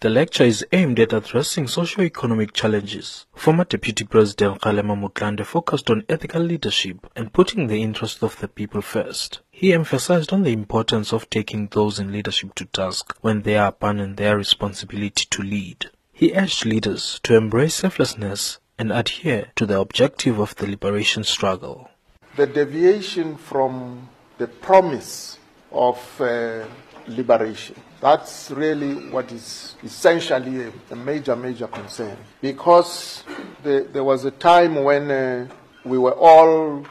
[0.00, 3.26] The lecture is aimed at addressing socio-economic challenges.
[3.34, 8.48] Former Deputy President Kgalema Motlanthe focused on ethical leadership and putting the interests of the
[8.48, 9.40] people first.
[9.50, 13.68] He emphasized on the importance of taking those in leadership to task when they are
[13.68, 15.90] upon their responsibility to lead.
[16.14, 21.90] He urged leaders to embrace selflessness and adhere to the objective of the liberation struggle.
[22.36, 24.08] The deviation from
[24.38, 25.38] the promise
[25.70, 26.64] of uh,
[27.10, 27.76] liberation.
[28.00, 32.16] That's really what is essentially a, a major, major concern.
[32.40, 33.24] Because
[33.62, 35.48] the, there was a time when uh,
[35.84, 36.86] we were all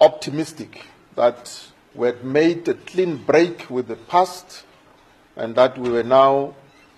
[0.00, 0.84] optimistic
[1.16, 4.64] that we had made a clean break with the past
[5.36, 6.54] and that we were now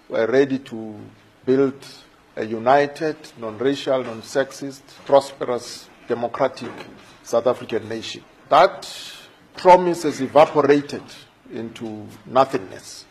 [0.09, 0.95] were ready to
[1.47, 1.87] build
[2.37, 6.73] a united, non-racial, non-sexist, prosperous, democratic
[7.23, 8.25] South African nation.
[8.49, 8.89] That
[9.57, 11.03] promise has evaporated
[11.53, 13.05] into nothingness.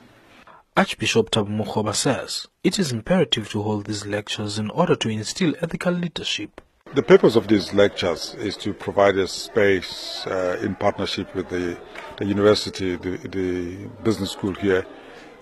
[0.77, 5.53] Archbishop Thabo Makgoba says it is imperative to hold these lectures in order to instill
[5.61, 6.61] ethical leadership.
[6.95, 11.77] The purpose of these lectures is to provide a space uh, in partnership with the,
[12.17, 14.88] the university, the, the, business school here,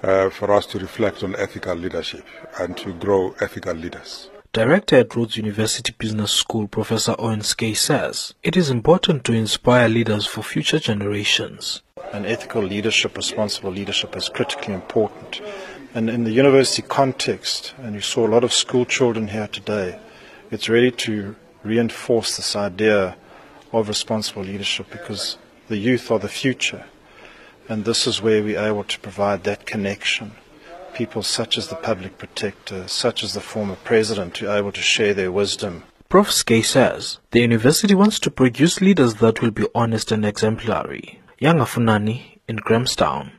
[0.03, 2.25] uh, for us to reflect on ethical leadership
[2.59, 4.29] and to grow ethical leaders.
[4.57, 9.87] Director at Rhodes University Business School, Professor Owen Skae says it is important to inspire
[9.87, 11.83] leaders for future generations.
[12.11, 15.41] An ethical leadership, responsible leadership is critically important.
[15.93, 19.99] And in the university context, and you saw a lot of school children here today,
[20.49, 23.15] it's really to reinforce this idea
[23.71, 26.85] of responsible leadership because the youth are the future.
[27.69, 30.31] And this is where we're able to provide that connection.
[30.97, 35.13] People such as the public protector, such as the former president, to able to share
[35.13, 35.83] their wisdom.
[36.09, 36.31] Prof.
[36.31, 41.21] Skae says the university wants to produce leaders that will be honest and exemplary.
[41.39, 43.31] Yanga Funani in Grahamstown.